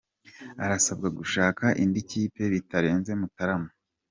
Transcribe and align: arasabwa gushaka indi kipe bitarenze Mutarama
arasabwa 0.63 1.07
gushaka 1.17 1.65
indi 1.83 2.01
kipe 2.09 2.43
bitarenze 2.53 3.11
Mutarama 3.19 3.69